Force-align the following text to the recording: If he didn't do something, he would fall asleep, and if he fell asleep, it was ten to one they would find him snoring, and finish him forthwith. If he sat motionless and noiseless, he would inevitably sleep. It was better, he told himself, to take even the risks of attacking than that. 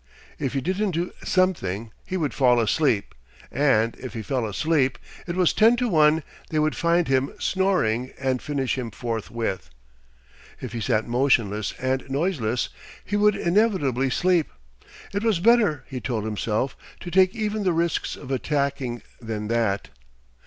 If 0.39 0.53
he 0.53 0.61
didn't 0.61 0.89
do 0.95 1.11
something, 1.23 1.91
he 2.03 2.17
would 2.17 2.33
fall 2.33 2.59
asleep, 2.59 3.13
and 3.51 3.95
if 3.99 4.15
he 4.15 4.23
fell 4.23 4.47
asleep, 4.47 4.97
it 5.27 5.35
was 5.35 5.53
ten 5.53 5.75
to 5.75 5.87
one 5.87 6.23
they 6.49 6.57
would 6.57 6.75
find 6.75 7.07
him 7.07 7.31
snoring, 7.37 8.11
and 8.19 8.41
finish 8.41 8.79
him 8.79 8.89
forthwith. 8.89 9.69
If 10.59 10.73
he 10.73 10.81
sat 10.81 11.07
motionless 11.07 11.75
and 11.79 12.03
noiseless, 12.09 12.69
he 13.05 13.15
would 13.15 13.35
inevitably 13.35 14.09
sleep. 14.09 14.47
It 15.13 15.21
was 15.21 15.39
better, 15.39 15.83
he 15.87 16.01
told 16.01 16.25
himself, 16.25 16.75
to 17.01 17.11
take 17.11 17.35
even 17.35 17.61
the 17.61 17.71
risks 17.71 18.15
of 18.15 18.31
attacking 18.31 19.03
than 19.21 19.49
that. 19.49 19.89